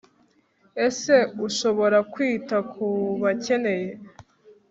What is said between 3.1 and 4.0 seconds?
bakeneye